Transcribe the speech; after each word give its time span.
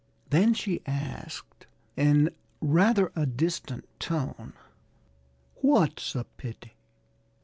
Then 0.31 0.55
she 0.55 0.81
asked 0.87 1.67
in 1.95 2.31
rather 2.59 3.11
a 3.15 3.27
distant 3.27 3.85
tone, 3.99 4.53
"What's 5.57 6.15
a 6.15 6.23
pity?" 6.23 6.73